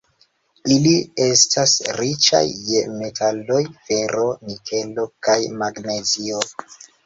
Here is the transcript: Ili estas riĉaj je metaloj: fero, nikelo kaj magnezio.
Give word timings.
Ili 0.75 0.93
estas 1.25 1.73
riĉaj 1.99 2.41
je 2.71 2.81
metaloj: 2.95 3.61
fero, 3.93 4.27
nikelo 4.51 5.09
kaj 5.29 5.39
magnezio. 5.63 6.45